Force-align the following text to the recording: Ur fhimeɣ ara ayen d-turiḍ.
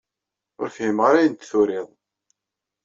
Ur 0.59 0.67
fhimeɣ 0.75 1.05
ara 1.09 1.19
ayen 1.21 1.33
d-turiḍ. 1.35 1.87